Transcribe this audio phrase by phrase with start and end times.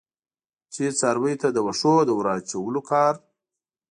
[0.73, 3.13] چې څارویو ته د وښو د ور اچولو کار.